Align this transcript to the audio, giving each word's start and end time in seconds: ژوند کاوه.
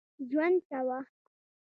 ژوند 0.29 0.57
کاوه. 0.69 0.99